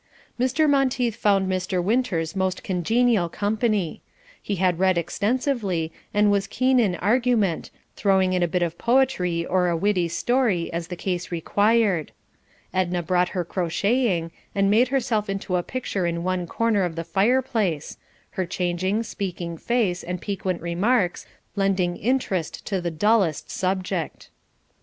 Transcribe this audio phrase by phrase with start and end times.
[0.39, 0.67] Mr.
[0.67, 1.77] Monteith found Mr.
[1.83, 4.01] Winters most congenial company.
[4.41, 9.45] He had read extensively, and was keen in argument, throwing in a bit of poetry
[9.45, 12.13] or a witty story, as the case required.
[12.73, 17.03] Edna brought her crotcheting and made herself into a picture in one corner of the
[17.03, 17.99] fireplace,
[18.31, 24.31] her changing, speaking face and piquant remarks lending interest to the dullest subject.